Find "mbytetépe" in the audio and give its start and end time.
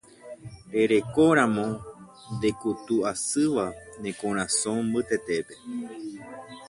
4.85-5.53